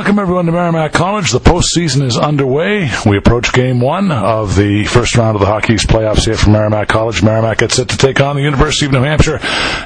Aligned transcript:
Welcome 0.00 0.18
everyone 0.18 0.46
to 0.46 0.52
Merrimack 0.52 0.94
College. 0.94 1.30
The 1.30 1.40
postseason 1.40 2.00
is 2.00 2.16
underway. 2.16 2.90
We 3.04 3.18
approach 3.18 3.52
game 3.52 3.82
one 3.82 4.10
of 4.10 4.56
the 4.56 4.84
first 4.86 5.14
round 5.14 5.36
of 5.36 5.40
the 5.40 5.46
Hockey 5.46 5.74
East 5.74 5.88
playoffs 5.88 6.24
here 6.24 6.38
from 6.38 6.54
Merrimack 6.54 6.88
College. 6.88 7.22
Merrimack 7.22 7.58
gets 7.58 7.74
set 7.74 7.90
to 7.90 7.98
take 7.98 8.18
on 8.18 8.34
the 8.34 8.40
University 8.40 8.86
of 8.86 8.92
New 8.92 9.02
Hampshire, 9.02 9.38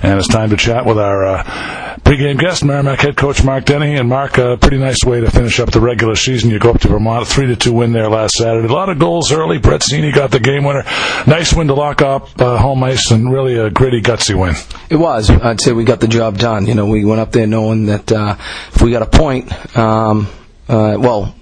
and 0.05 0.17
it's 0.17 0.29
time 0.29 0.51
to 0.51 0.57
chat 0.57 0.87
with 0.87 1.01
our 1.01 1.25
uh, 1.25 1.84
pregame 2.05 2.39
guest, 2.39 2.65
Merrimack 2.65 3.01
head 3.01 3.17
coach 3.17 3.43
Mark 3.43 3.65
Dennehy. 3.65 3.97
And 3.97 4.09
Mark, 4.09 4.39
a 4.39 4.57
pretty 4.57 4.79
nice 4.79 5.03
way 5.05 5.21
to 5.21 5.31
finish 5.31 5.59
up 5.59 5.71
the 5.71 5.81
regular 5.81 6.15
season. 6.15 6.51
You 6.51 6.59
go 6.59 6.71
up 6.71 6.81
to 6.83 6.89
Vermont, 6.89 7.27
three 7.27 7.47
to 7.47 7.57
two 7.57 7.73
win 7.73 7.93
there 7.93 8.09
last 8.09 8.35
Saturday. 8.35 8.69
A 8.69 8.73
lot 8.73 8.91
of 8.91 8.99
goals 8.99 9.33
early. 9.33 9.59
Brett 9.59 9.81
Seney 9.81 10.15
got 10.15 10.31
the 10.31 10.39
game 10.39 10.65
winner. 10.65 10.85
Nice 11.27 11.55
win 11.55 11.69
to 11.69 11.75
lock 11.75 12.03
up 12.03 12.41
uh, 12.41 12.59
home 12.59 12.85
ice, 12.85 13.11
and 13.11 13.33
really 13.33 13.57
a 13.57 13.71
gritty, 13.71 14.03
gutsy 14.03 14.39
win. 14.39 14.55
It 14.91 14.97
was. 14.97 15.31
I'd 15.31 15.61
say 15.61 15.73
we 15.73 15.85
got 15.85 16.01
the 16.01 16.09
job 16.09 16.39
done. 16.39 16.67
You 16.67 16.75
know, 16.75 16.87
we 16.87 17.05
went 17.05 17.21
up 17.21 17.33
there 17.33 17.47
knowing 17.47 17.87
that 17.87 18.13
uh, 18.13 18.37
if 18.73 18.83
we 18.83 18.91
got 18.91 19.03
a 19.03 19.07
point. 19.07 19.51
Um, 19.77 20.29
uh, 20.69 20.97
well, 20.99 21.35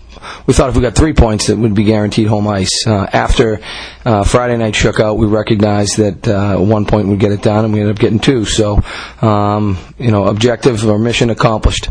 we 0.46 0.54
thought 0.54 0.68
if 0.68 0.76
we 0.76 0.82
got 0.82 0.94
three 0.94 1.12
points, 1.12 1.48
it 1.48 1.58
would 1.58 1.74
be 1.74 1.84
guaranteed 1.84 2.26
home 2.26 2.46
ice. 2.48 2.86
Uh, 2.86 3.06
after 3.12 3.60
uh, 4.04 4.24
Friday 4.24 4.56
night 4.56 4.74
shook 4.74 5.00
out, 5.00 5.16
we 5.16 5.26
recognized 5.26 5.98
that 5.98 6.28
uh, 6.28 6.58
one 6.58 6.86
point 6.86 7.08
would 7.08 7.20
get 7.20 7.32
it 7.32 7.42
done, 7.42 7.64
and 7.64 7.74
we 7.74 7.80
ended 7.80 7.96
up 7.96 8.00
getting 8.00 8.20
two. 8.20 8.44
So, 8.44 8.82
um, 9.20 9.78
you 9.98 10.10
know, 10.10 10.26
objective 10.26 10.84
or 10.86 10.98
mission 10.98 11.30
accomplished. 11.30 11.88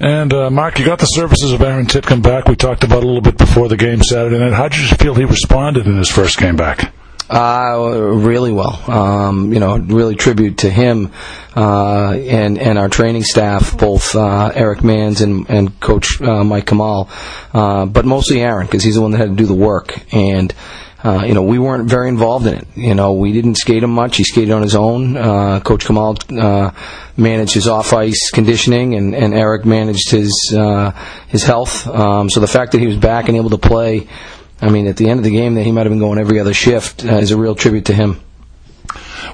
And 0.00 0.32
uh, 0.32 0.50
Mark, 0.50 0.78
you 0.78 0.84
got 0.84 1.00
the 1.00 1.06
services 1.06 1.52
of 1.52 1.60
Aaron 1.60 1.86
Tipkin 1.86 2.22
back. 2.22 2.46
We 2.46 2.54
talked 2.54 2.84
about 2.84 3.02
a 3.02 3.06
little 3.06 3.20
bit 3.20 3.36
before 3.36 3.68
the 3.68 3.76
game 3.76 4.00
Saturday 4.02 4.38
night. 4.38 4.52
How 4.52 4.68
did 4.68 4.78
you 4.78 4.96
feel 4.96 5.14
he 5.14 5.24
responded 5.24 5.86
in 5.86 5.96
his 5.96 6.08
first 6.08 6.38
game 6.38 6.54
back? 6.54 6.92
Uh, 7.30 8.10
really 8.14 8.52
well. 8.52 8.90
Um, 8.90 9.52
you 9.52 9.60
know, 9.60 9.76
really 9.76 10.16
tribute 10.16 10.58
to 10.58 10.70
him 10.70 11.12
uh, 11.54 12.12
and 12.12 12.56
and 12.58 12.78
our 12.78 12.88
training 12.88 13.22
staff, 13.22 13.76
both 13.76 14.16
uh, 14.16 14.50
Eric 14.54 14.82
Mans 14.82 15.20
and 15.20 15.48
and 15.50 15.78
Coach 15.78 16.22
uh, 16.22 16.42
Mike 16.42 16.66
Kamal, 16.66 17.10
uh, 17.52 17.84
but 17.84 18.06
mostly 18.06 18.40
Aaron 18.40 18.66
because 18.66 18.82
he's 18.82 18.94
the 18.94 19.02
one 19.02 19.10
that 19.10 19.18
had 19.18 19.30
to 19.30 19.34
do 19.34 19.46
the 19.46 19.54
work 19.54 20.00
and. 20.12 20.54
Uh, 21.00 21.22
you 21.24 21.32
know, 21.32 21.44
we 21.44 21.60
weren't 21.60 21.88
very 21.88 22.08
involved 22.08 22.44
in 22.48 22.54
it. 22.54 22.66
You 22.74 22.92
know, 22.92 23.12
we 23.12 23.30
didn't 23.30 23.54
skate 23.54 23.84
him 23.84 23.90
much. 23.90 24.16
He 24.16 24.24
skated 24.24 24.50
on 24.50 24.62
his 24.62 24.74
own. 24.74 25.16
Uh, 25.16 25.60
Coach 25.60 25.86
Kamal 25.86 26.16
uh, 26.36 26.72
managed 27.16 27.54
his 27.54 27.68
off-ice 27.68 28.32
conditioning, 28.32 28.96
and, 28.96 29.14
and 29.14 29.32
Eric 29.32 29.64
managed 29.64 30.10
his 30.10 30.52
uh, 30.58 30.90
his 31.28 31.44
health. 31.44 31.86
Um, 31.86 32.28
so 32.28 32.40
the 32.40 32.48
fact 32.48 32.72
that 32.72 32.80
he 32.80 32.88
was 32.88 32.96
back 32.96 33.28
and 33.28 33.36
able 33.36 33.50
to 33.50 33.58
play 33.58 34.08
I 34.60 34.70
mean, 34.70 34.86
at 34.86 34.96
the 34.96 35.08
end 35.08 35.20
of 35.20 35.24
the 35.24 35.30
game, 35.30 35.54
that 35.54 35.62
he 35.62 35.72
might 35.72 35.86
have 35.86 35.92
been 35.92 36.00
going 36.00 36.18
every 36.18 36.40
other 36.40 36.54
shift 36.54 37.04
uh, 37.04 37.16
is 37.16 37.30
a 37.30 37.36
real 37.36 37.54
tribute 37.54 37.86
to 37.86 37.94
him. 37.94 38.20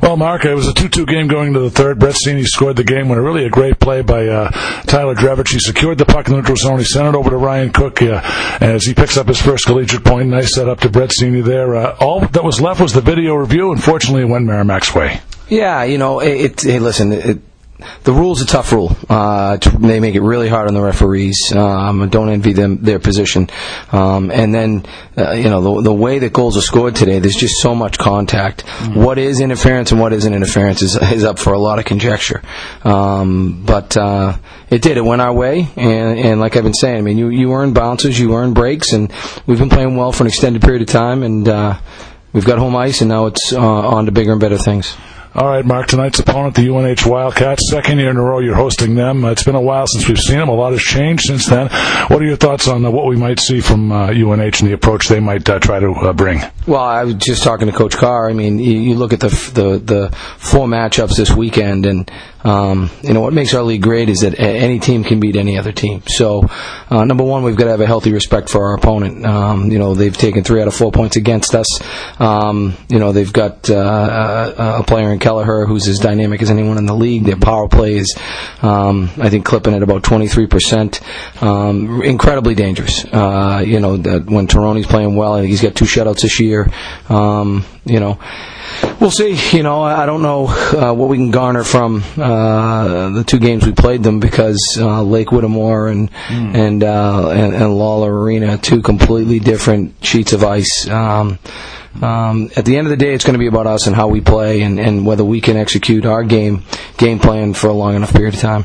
Well, 0.03 0.17
Mark, 0.17 0.45
it 0.45 0.55
was 0.55 0.69
a 0.69 0.73
2-2 0.73 1.07
game 1.07 1.29
going 1.29 1.55
to 1.55 1.61
the 1.61 1.71
third. 1.71 1.99
Brett 1.99 2.17
Seney 2.17 2.45
scored 2.45 2.77
the 2.77 2.85
game 2.85 3.11
a 3.11 3.21
really 3.21 3.47
a 3.47 3.51
great 3.51 3.79
play 3.79 4.03
by 4.03 4.27
uh, 4.27 4.51
Tyler 4.83 5.15
Drevitch. 5.15 5.53
He 5.53 5.59
secured 5.61 5.99
the 5.99 6.05
puck 6.05 6.27
in 6.27 6.33
the 6.33 6.39
neutral 6.41 6.57
zone. 6.57 6.79
He 6.79 6.85
sent 6.85 7.09
it 7.09 7.15
over 7.15 7.31
to 7.31 7.37
Ryan 7.37 7.71
Cook 7.73 8.03
uh, 8.03 8.21
as 8.61 8.85
he 8.85 8.93
picks 8.93 9.17
up 9.17 9.29
his 9.29 9.41
first 9.41 9.67
collegiate 9.67 10.05
point. 10.05 10.29
Nice 10.29 10.55
set 10.55 10.69
up 10.69 10.81
to 10.81 10.91
Brett 10.91 11.11
Seney 11.11 11.43
there. 11.45 11.77
Uh, 11.77 11.97
all 12.01 12.21
that 12.21 12.45
was 12.45 12.61
left 12.61 12.81
was 12.81 12.93
the 12.93 13.01
video 13.01 13.35
review. 13.35 13.73
Unfortunately, 13.73 14.23
it 14.23 14.29
went 14.29 14.47
Merrimack's 14.47 14.95
way. 14.95 15.21
Yeah, 15.49 15.85
you 15.85 15.99
know, 15.99 16.21
it, 16.21 16.41
it 16.41 16.63
hey, 16.63 16.79
listen, 16.81 17.13
it, 17.13 17.39
the 18.05 18.13
rule's 18.13 18.41
a 18.41 18.47
tough 18.47 18.73
rule. 18.73 18.97
Uh, 19.09 19.57
they 19.57 19.99
make 19.99 20.15
it 20.15 20.21
really 20.21 20.49
hard 20.49 20.69
on 20.69 20.75
the 20.75 20.81
referees. 20.81 21.53
Um, 21.55 22.09
don't 22.09 22.29
envy 22.29 22.53
them 22.53 22.79
their 22.79 22.99
position. 22.99 23.51
Um, 23.91 24.31
and 24.31 24.55
then, 24.55 24.87
uh, 25.19 25.33
you 25.33 25.51
know, 25.51 25.61
the, 25.61 25.83
the, 25.83 25.93
way 25.93 26.21
that 26.21 26.33
goals 26.33 26.57
are 26.57 26.63
scored 26.63 26.95
today, 26.95 27.19
there's 27.19 27.35
just 27.35 27.61
so 27.61 27.75
much 27.75 27.99
contact. 27.99 28.65
Mm-hmm. 28.65 29.03
What 29.03 29.19
is 29.19 29.41
interference 29.41 29.91
and 29.91 30.01
what 30.01 30.13
isn't 30.13 30.33
interference 30.33 30.83
is, 30.83 30.97
is 30.97 31.25
up 31.25 31.39
for 31.39 31.53
a 31.53 31.59
lot 31.59 31.79
of 31.79 31.85
conjecture. 31.85 32.43
Um, 32.85 33.65
but 33.67 33.97
uh, 33.97 34.37
it 34.71 34.83
did. 34.83 34.97
It 34.97 35.05
went 35.05 35.23
our 35.23 35.33
way, 35.33 35.69
and, 35.77 36.19
and 36.19 36.41
like 36.41 36.57
I've 36.57 36.65
been 36.65 36.75
saying, 36.75 36.99
I 36.99 37.01
mean, 37.01 37.19
you 37.19 37.29
you 37.29 37.53
earn 37.53 37.73
bounces, 37.73 38.19
you 38.19 38.35
earn 38.35 38.55
breaks, 38.55 38.93
and 38.93 39.13
we've 39.47 39.59
been 39.59 39.69
playing 39.71 39.97
well 39.97 40.13
for 40.13 40.25
an 40.25 40.29
extended 40.29 40.63
period 40.63 40.83
of 40.83 40.89
time, 40.89 41.23
and 41.23 41.49
uh, 41.49 41.79
we've 42.33 42.45
got 42.45 42.59
home 42.59 42.77
ice, 42.77 43.01
and 43.01 43.09
now 43.09 43.27
it's 43.27 43.53
uh, 43.53 43.59
on 43.61 44.07
to 44.07 44.13
bigger 44.13 44.33
and 44.33 44.41
better 44.41 44.59
things. 44.59 44.97
All 45.37 45.49
right, 45.49 45.67
Mark. 45.67 45.89
Tonight's 45.89 46.21
opponent, 46.21 46.55
the 46.55 46.69
UNH 46.69 47.11
Wildcats. 47.11 47.69
Second 47.69 47.99
year 47.99 48.09
in 48.09 48.17
a 48.17 48.23
row, 48.23 48.39
you're 48.39 48.55
hosting 48.55 48.95
them. 48.95 49.25
It's 49.25 49.43
been 49.43 49.57
a 49.57 49.61
while 49.61 49.85
since 49.89 50.07
we've 50.07 50.17
seen 50.17 50.39
them. 50.39 50.49
A 50.49 50.55
lot 50.55 50.71
has 50.71 50.81
changed 50.81 51.25
since 51.25 51.47
then. 51.47 51.67
What 52.07 52.23
are 52.23 52.25
your 52.25 52.37
thoughts 52.37 52.69
on 52.69 52.87
uh, 52.87 52.91
what 52.93 53.07
we 53.07 53.17
might 53.17 53.41
see 53.41 53.61
from 53.61 53.91
uh, 53.91 54.13
UNH 54.13 54.41
and 54.41 54.69
the 54.69 54.75
approach 54.75 55.09
they 55.09 55.19
might 55.19 55.49
uh, 55.51 55.59
try 55.59 55.81
to 55.81 55.91
uh, 55.91 56.13
bring? 56.13 56.41
Well, 56.69 56.81
I 56.81 57.03
was 57.03 57.15
just 57.17 57.43
talking 57.43 57.67
to 57.67 57.73
Coach 57.73 57.97
Carr. 57.97 58.31
I 58.31 58.33
mean, 58.33 58.61
you, 58.61 58.79
you 58.79 58.95
look 58.95 59.13
at 59.13 59.19
the, 59.19 59.29
the 59.29 59.79
the 59.79 60.17
four 60.39 60.69
matchups 60.69 61.17
this 61.17 61.33
weekend, 61.33 61.85
and 61.85 62.11
um, 62.45 62.91
you 63.03 63.13
know 63.13 63.21
what 63.21 63.33
makes 63.33 63.55
our 63.55 63.63
league 63.63 63.83
great 63.83 64.09
is 64.09 64.21
that 64.21 64.39
any 64.39 64.79
team 64.79 65.03
can 65.03 65.19
beat 65.19 65.35
any 65.35 65.59
other 65.59 65.73
team. 65.73 66.03
So, 66.07 66.49
uh, 66.91 67.05
number 67.05 67.25
one, 67.25 67.43
we've 67.43 67.57
got 67.57 67.65
to 67.65 67.71
have 67.73 67.81
a 67.81 67.87
healthy 67.87 68.13
respect 68.13 68.49
for 68.49 68.69
our 68.69 68.77
opponent. 68.77 69.27
Um, 69.27 69.71
you 69.73 69.79
know, 69.79 69.95
they've 69.95 70.17
taken 70.17 70.45
three 70.45 70.63
out 70.63 70.69
of 70.69 70.75
four 70.75 70.93
points 70.93 71.17
against 71.17 71.55
us. 71.55 71.67
Um, 72.21 72.77
you 72.89 72.99
know, 72.99 73.13
they've 73.13 73.33
got 73.33 73.69
uh, 73.69 74.79
a 74.79 74.85
player 74.85 75.13
in 75.13 75.19
Kelleher 75.25 75.65
who's 75.65 75.89
as 75.89 75.99
dynamic 75.99 76.43
as 76.43 76.51
anyone 76.51 76.77
in 76.77 76.85
the 76.85 76.95
league. 76.95 77.25
Their 77.25 77.37
power 77.37 77.67
play 77.67 77.97
is, 77.97 78.15
um, 78.61 79.11
I 79.19 79.31
think, 79.31 79.47
clipping 79.47 79.73
at 79.73 79.83
about 79.83 80.03
23 80.03 80.47
percent. 80.47 81.01
Um, 81.41 82.03
incredibly 82.03 82.55
dangerous. 82.55 83.05
Uh, 83.07 83.63
you 83.65 83.81
know, 83.81 83.97
that 83.97 84.27
when 84.27 84.47
Tirone's 84.47 84.87
playing 84.87 85.17
well, 85.17 85.39
he's 85.39 85.63
got 85.63 85.75
two 85.75 85.87
shutouts 85.87 86.21
this 86.21 86.41
year. 86.41 86.71
Um, 87.09 87.65
you 87.87 88.01
know. 88.01 88.19
We'll 89.01 89.11
see. 89.11 89.37
You 89.57 89.63
know, 89.63 89.83
I 89.83 90.07
don't 90.07 90.23
know 90.23 90.47
uh, 90.47 90.93
what 90.95 91.09
we 91.09 91.17
can 91.17 91.31
garner 91.31 91.65
from 91.65 92.03
uh, 92.17 93.11
the 93.11 93.25
two 93.25 93.39
games 93.39 93.67
we 93.67 93.73
played 93.73 94.03
them 94.03 94.21
because 94.21 94.61
uh, 94.81 95.03
Lake 95.03 95.31
Whittemore 95.31 95.89
and 95.89 96.11
mm. 96.11 96.55
and, 96.55 96.83
uh, 96.83 97.31
and, 97.31 97.55
and 97.55 97.77
Lawler 97.77 98.13
Arena, 98.13 98.59
two 98.59 98.83
completely 98.83 99.41
different 99.41 100.05
sheets 100.05 100.33
of 100.33 100.45
ice. 100.45 100.89
Um, 100.89 101.39
um, 102.03 102.51
at 102.57 102.65
the 102.65 102.77
end 102.77 102.87
of 102.87 102.91
the 102.91 102.97
day, 102.97 103.15
it's 103.15 103.25
going 103.25 103.35
to 103.35 103.39
be 103.39 103.47
about 103.47 103.67
us 103.67 103.87
and 103.87 103.95
how 103.95 104.09
we 104.09 104.21
play 104.21 104.63
and, 104.63 104.81
and 104.81 105.07
whether 105.07 105.25
we 105.25 105.41
can 105.41 105.57
execute 105.57 106.07
our 106.07 106.25
game 106.25 106.65
game 106.97 107.19
plan 107.19 107.55
for 107.55 107.69
a 107.69 107.73
long 107.73 107.95
enough 107.95 108.13
period 108.13 108.35
of 108.35 108.41
time. 108.41 108.65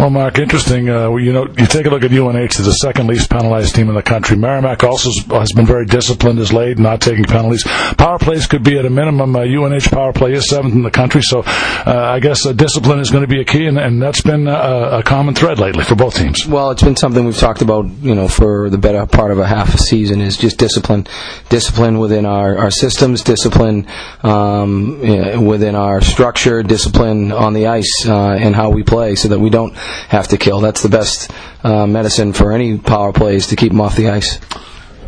Well, 0.00 0.08
Mark, 0.08 0.38
interesting. 0.38 0.88
Uh, 0.88 1.14
you 1.16 1.30
know, 1.30 1.46
you 1.58 1.66
take 1.66 1.84
a 1.84 1.90
look 1.90 2.02
at 2.02 2.10
UNH, 2.10 2.32
they're 2.32 2.48
the 2.48 2.72
second 2.80 3.06
least 3.06 3.28
penalized 3.28 3.74
team 3.74 3.90
in 3.90 3.94
the 3.94 4.02
country. 4.02 4.34
Merrimack 4.34 4.82
also 4.82 5.10
has 5.28 5.52
been 5.52 5.66
very 5.66 5.84
disciplined 5.84 6.38
as 6.38 6.54
late, 6.54 6.78
not 6.78 7.02
taking 7.02 7.24
penalties. 7.24 7.64
Power 7.98 8.18
plays 8.18 8.46
could 8.46 8.62
be 8.62 8.78
at 8.78 8.86
a 8.86 8.88
minimum. 8.88 9.36
Uh, 9.36 9.40
UNH 9.40 9.90
power 9.90 10.14
play 10.14 10.32
is 10.32 10.48
seventh 10.48 10.72
in 10.72 10.84
the 10.84 10.90
country, 10.90 11.20
so 11.20 11.42
uh, 11.44 12.12
I 12.14 12.18
guess 12.18 12.46
uh, 12.46 12.54
discipline 12.54 13.00
is 13.00 13.10
going 13.10 13.24
to 13.24 13.28
be 13.28 13.42
a 13.42 13.44
key, 13.44 13.66
and, 13.66 13.78
and 13.78 14.00
that's 14.00 14.22
been 14.22 14.48
a, 14.48 15.00
a, 15.00 15.02
common 15.02 15.34
thread 15.34 15.58
lately 15.58 15.84
for 15.84 15.96
both 15.96 16.14
teams. 16.14 16.46
Well, 16.46 16.70
it's 16.70 16.82
been 16.82 16.96
something 16.96 17.26
we've 17.26 17.36
talked 17.36 17.60
about, 17.60 17.84
you 18.00 18.14
know, 18.14 18.26
for 18.26 18.70
the 18.70 18.78
better 18.78 19.04
part 19.04 19.32
of 19.32 19.38
a 19.38 19.46
half 19.46 19.74
a 19.74 19.78
season 19.78 20.22
is 20.22 20.38
just 20.38 20.56
discipline, 20.56 21.06
discipline 21.50 21.98
within 21.98 22.24
our, 22.24 22.56
our 22.56 22.70
systems, 22.70 23.22
discipline 23.22 23.86
um, 24.22 25.44
within 25.44 25.74
our 25.74 26.00
structure, 26.00 26.62
discipline 26.62 27.32
on 27.32 27.52
the 27.52 27.66
ice, 27.66 28.06
uh, 28.06 28.30
and 28.30 28.56
how 28.56 28.70
we 28.70 28.82
play, 28.82 29.14
so 29.14 29.28
that 29.28 29.38
we 29.38 29.50
don't 29.50 29.76
have 30.08 30.28
to 30.28 30.38
kill. 30.38 30.60
That's 30.60 30.82
the 30.82 30.88
best 30.88 31.30
uh, 31.62 31.86
medicine 31.86 32.32
for 32.32 32.52
any 32.52 32.78
power 32.78 33.12
plays 33.12 33.48
to 33.48 33.56
keep 33.56 33.72
them 33.72 33.80
off 33.80 33.96
the 33.96 34.08
ice. 34.08 34.38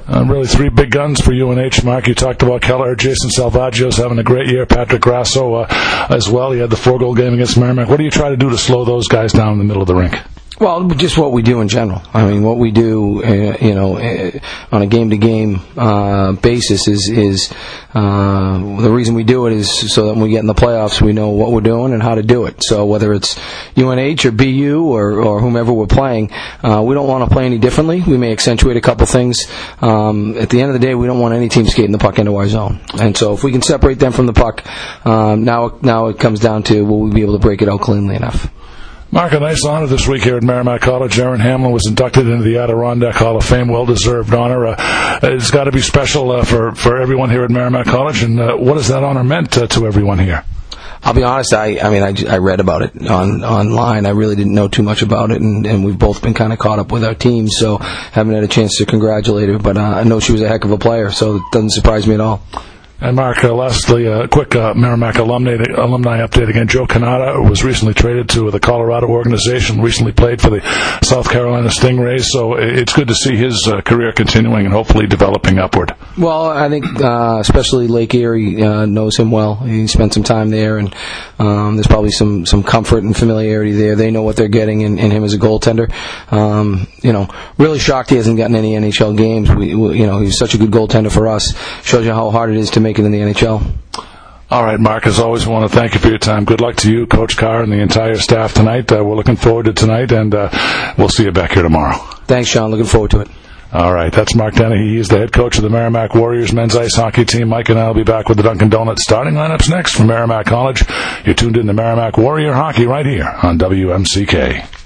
Uh, 0.09 0.25
really, 0.25 0.47
three 0.47 0.69
big 0.69 0.91
guns 0.91 1.21
for 1.21 1.33
UNH, 1.33 1.85
Mark. 1.85 2.09
You 2.09 2.15
talked 2.15 2.43
about 2.43 2.61
Kelleher, 2.61 2.97
Jason 2.97 3.31
Salvaggio's 3.31 3.97
having 3.97 4.19
a 4.19 4.25
great 4.25 4.49
year, 4.49 4.67
Patrick 4.67 5.01
Grasso 5.01 5.55
uh, 5.55 6.07
as 6.11 6.29
well. 6.29 6.51
He 6.51 6.59
had 6.59 6.71
the 6.71 6.77
four 6.77 6.99
goal 6.99 7.15
game 7.15 7.35
against 7.35 7.57
Merrimack. 7.57 7.89
What 7.89 7.99
do 7.99 8.05
you 8.05 8.11
try 8.11 8.29
to 8.29 8.37
do 8.37 8.51
to 8.51 8.59
slow 8.59 8.85
those 8.85 9.07
guys 9.07 9.33
down 9.33 9.53
in 9.53 9.59
the 9.59 9.65
middle 9.65 9.83
of 9.83 9.89
the 9.89 9.95
rink? 9.95 10.19
Well, 10.61 10.87
just 10.89 11.17
what 11.19 11.33
we 11.33 11.43
do 11.43 11.61
in 11.61 11.69
general. 11.69 12.03
I 12.13 12.25
mean, 12.25 12.43
what 12.43 12.59
we 12.59 12.71
do, 12.71 13.25
uh, 13.25 13.57
you 13.61 13.75
know, 13.75 13.97
uh, 13.97 14.39
on 14.71 14.83
a 14.83 14.87
game-to-game 14.87 15.61
uh, 15.77 16.33
basis 16.33 16.89
is 16.89 17.09
is 17.09 17.53
uh, 17.95 18.59
the 18.81 18.91
reason 18.91 19.15
we 19.15 19.25
do 19.25 19.47
it 19.47 19.55
is 19.55 19.93
so 19.93 20.07
that 20.07 20.13
when 20.13 20.23
we 20.23 20.31
get 20.31 20.41
in 20.41 20.47
the 20.47 20.55
playoffs, 20.55 21.01
we 21.01 21.13
know 21.13 21.31
what 21.31 21.53
we're 21.53 21.63
doing 21.63 21.93
and 21.93 22.03
how 22.03 22.15
to 22.15 22.23
do 22.23 22.45
it. 22.45 22.63
So 22.63 22.85
whether 22.85 23.13
it's 23.13 23.39
UNH 23.77 24.25
or 24.27 24.31
BU 24.31 24.85
or, 24.85 25.23
or 25.23 25.41
whomever 25.41 25.73
we're 25.73 25.87
playing, 25.87 26.33
uh, 26.63 26.83
we 26.87 26.95
don't 26.95 27.09
want 27.09 27.29
to 27.29 27.35
play 27.35 27.47
any 27.47 27.59
differently. 27.59 28.03
We 28.03 28.19
may 28.19 28.31
accentuate 28.33 28.77
a 28.77 28.81
couple 28.81 29.07
things. 29.07 29.47
Um, 29.81 30.37
at 30.37 30.51
the 30.51 30.61
end 30.61 30.75
of 30.75 30.81
the 30.81 30.87
day, 30.87 30.95
we 30.95 31.07
don't 31.07 31.19
want 31.19 31.35
any 31.35 31.49
team 31.49 31.67
skating 31.67 31.93
the 31.93 31.99
puck 31.99 32.19
into 32.19 32.37
our 32.37 32.49
zone. 32.49 32.81
And 33.01 33.17
so 33.17 33.33
if 33.33 33.43
we 33.43 33.53
can 33.53 33.63
separate 33.63 33.99
them 33.99 34.13
from 34.13 34.27
the 34.27 34.33
puck, 34.33 34.65
um, 35.07 35.45
now 35.45 35.79
now 35.83 36.07
it 36.07 36.19
comes 36.19 36.41
down 36.41 36.63
to 36.65 36.83
will 36.85 37.01
we 37.01 37.11
be 37.11 37.23
able 37.23 37.35
to 37.35 37.41
break 37.41 37.63
it 37.63 37.69
out 37.69 37.81
cleanly 37.81 38.17
enough. 38.17 38.51
Mark, 39.15 39.35
a 39.35 39.41
nice 39.41 39.63
honor 39.67 39.87
this 39.87 40.09
week 40.09 40.23
here 40.23 40.39
at 40.39 40.43
Merrimack 40.43 40.81
College. 40.81 41.19
Aaron 41.19 41.39
Hamlin 41.39 41.71
was 41.71 41.87
inducted 41.87 42.27
into 42.27 42.43
the 42.43 42.57
Adirondack 42.57 43.15
Hall 43.15 43.37
of 43.37 43.45
Fame. 43.45 43.69
Well-deserved 43.69 44.33
honor. 44.33 44.69
Uh, 44.69 45.21
it's 45.23 45.51
got 45.51 45.65
to 45.65 45.71
be 45.71 45.83
special 45.83 46.31
uh, 46.31 46.47
for 46.47 46.75
for 46.75 46.99
everyone 46.99 47.29
here 47.29 47.45
at 47.45 47.51
Merrimack 47.51 47.85
College. 47.85 48.23
And 48.23 48.41
uh, 48.41 48.57
what 48.57 48.79
has 48.79 48.89
that 48.89 49.05
honor 49.05 49.23
meant 49.23 49.59
uh, 49.59 49.67
to 49.67 49.87
everyone 49.87 50.19
here? 50.19 50.47
I'll 51.03 51.13
be 51.13 51.25
honest. 51.25 51.53
I, 51.53 51.79
I 51.79 51.91
mean, 51.91 52.03
I, 52.03 52.37
I 52.37 52.39
read 52.39 52.61
about 52.61 52.81
it 52.81 53.07
on 53.07 53.45
online. 53.45 54.07
I 54.07 54.11
really 54.13 54.35
didn't 54.35 54.55
know 54.55 54.69
too 54.69 54.83
much 54.83 55.03
about 55.03 55.31
it, 55.31 55.43
and, 55.43 55.67
and 55.67 55.85
we've 55.85 55.99
both 55.99 56.23
been 56.23 56.33
kind 56.33 56.55
of 56.55 56.59
caught 56.59 56.79
up 56.79 56.91
with 56.91 57.05
our 57.05 57.15
team, 57.15 57.49
so 57.49 57.77
haven't 57.77 58.33
had 58.33 58.45
a 58.45 58.49
chance 58.49 58.79
to 58.79 58.87
congratulate 58.87 59.51
her. 59.51 59.59
But 59.59 59.77
uh, 59.77 59.83
I 59.83 60.05
know 60.05 60.21
she 60.21 60.33
was 60.33 60.41
a 60.41 60.49
heck 60.49 60.65
of 60.65 60.71
a 60.71 60.79
player, 60.79 61.11
so 61.11 61.37
it 61.37 61.43
doesn't 61.53 61.73
surprise 61.73 62.07
me 62.07 62.15
at 62.15 62.21
all. 62.23 62.43
And 63.03 63.17
Mark, 63.17 63.43
uh, 63.43 63.53
lastly, 63.53 64.07
a 64.07 64.29
quick 64.29 64.55
uh, 64.55 64.75
Merrimack 64.75 65.17
alumni, 65.17 65.57
alumni 65.77 66.25
update 66.25 66.49
again. 66.49 66.69
Joe 66.69 66.87
Cannata 66.87 67.51
was 67.51 67.65
recently 67.65 67.95
traded 67.95 68.29
to 68.29 68.49
the 68.53 68.61
Colorado 68.61 69.09
organization, 69.09 69.81
recently 69.81 70.13
played 70.13 70.41
for 70.41 70.51
the 70.51 70.61
South 71.03 71.29
Carolina 71.29 71.67
Stingrays, 71.67 72.27
so 72.27 72.55
it's 72.55 72.93
good 72.93 73.09
to 73.09 73.15
see 73.17 73.35
his 73.35 73.67
uh, 73.67 73.81
career 73.81 74.13
continuing 74.13 74.67
and 74.67 74.73
hopefully 74.73 75.09
developing 75.09 75.59
upward. 75.59 75.97
Well, 76.17 76.49
I 76.49 76.69
think 76.69 76.85
uh, 77.03 77.39
especially 77.41 77.89
Lake 77.89 78.15
Erie 78.15 78.63
uh, 78.63 78.87
knows 78.87 79.17
him 79.17 79.33
well. 79.33 79.57
He 79.57 79.89
spent 79.89 80.15
some 80.15 80.23
time 80.23 80.51
there, 80.51 80.79
and 80.79 80.95
um, 81.41 81.75
there's 81.75 81.89
probably 81.89 82.13
some, 82.13 82.47
some 82.47 82.63
comfort 82.63 83.03
and 83.03 83.17
familiarity 83.17 83.73
there. 83.73 83.97
They 83.97 84.13
know 84.13 84.23
what 84.23 84.37
they're 84.37 84.47
getting 84.47 84.83
in, 84.83 85.01
in 85.01 85.11
him 85.11 85.25
as 85.25 85.35
a 85.35 85.39
goaltender. 85.39 85.93
Um, 86.33 86.87
you 87.03 87.13
know, 87.13 87.29
really 87.59 87.81
shocked 87.81 88.11
he 88.11 88.17
hasn't 88.17 88.37
gotten 88.37 88.55
any 88.55 88.75
NHL 88.75 89.17
games. 89.17 89.51
We, 89.51 89.75
we, 89.75 89.99
you 89.99 90.07
know, 90.07 90.21
he's 90.21 90.39
such 90.39 90.55
a 90.55 90.59
good 90.59 90.71
goaltender 90.71 91.11
for 91.11 91.27
us. 91.27 91.53
Shows 91.83 92.07
you 92.07 92.13
how 92.13 92.31
hard 92.31 92.51
it 92.51 92.59
is 92.59 92.71
to 92.71 92.81
make 92.81 92.92
it 92.99 93.05
in 93.05 93.13
the 93.13 93.19
NHL. 93.19 93.73
All 94.51 94.63
right, 94.63 94.79
Mark, 94.79 95.07
as 95.07 95.19
always, 95.19 95.47
I 95.47 95.51
want 95.51 95.71
to 95.71 95.75
thank 95.75 95.95
you 95.95 96.01
for 96.01 96.09
your 96.09 96.19
time. 96.19 96.45
Good 96.45 96.61
luck 96.61 96.77
to 96.77 96.93
you, 96.93 97.07
Coach 97.07 97.39
Carr, 97.39 97.63
and 97.63 97.73
the 97.73 97.79
entire 97.81 98.17
staff 98.17 98.53
tonight. 98.53 98.93
Uh, 98.93 99.03
we're 99.03 99.17
looking 99.17 99.37
forward 99.37 99.65
to 99.65 99.73
tonight, 99.73 100.13
and 100.13 100.35
uh, 100.35 100.95
we'll 100.99 101.09
see 101.09 101.25
you 101.25 101.33
back 101.33 101.53
here 101.53 101.63
tomorrow. 101.63 101.97
Thanks, 102.27 102.51
Sean. 102.51 102.71
Looking 102.71 102.85
forward 102.85 103.13
to 103.13 103.21
it. 103.21 103.29
All 103.73 103.95
right, 103.95 104.13
that's 104.13 104.35
Mark 104.35 104.53
Dennehy. 104.55 104.97
He's 104.97 105.09
the 105.09 105.17
head 105.17 105.33
coach 105.33 105.57
of 105.57 105.63
the 105.63 105.71
Merrimack 105.71 106.15
Warriors 106.15 106.53
men's 106.53 106.77
ice 106.77 106.95
hockey 106.95 107.25
team. 107.25 107.49
Mike 107.49 107.71
and 107.71 107.79
I 107.79 107.87
will 107.87 107.95
be 107.95 108.03
back 108.03 108.29
with 108.29 108.37
the 108.37 108.43
Dunkin' 108.43 108.69
Donuts 108.69 109.03
starting 109.03 109.33
lineups 109.33 109.71
next 109.71 109.95
from 109.95 110.09
Merrimack 110.09 110.45
College. 110.45 110.85
You're 111.25 111.35
tuned 111.35 111.57
in 111.57 111.67
to 111.69 111.73
Merrimack 111.73 112.19
Warrior 112.19 112.53
Hockey 112.53 112.85
right 112.85 113.07
here 113.07 113.27
on 113.43 113.59
WMCK. 113.59 114.82